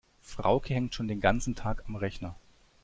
[0.23, 2.33] Frauke hängt schon den ganzen Tag am Rechner.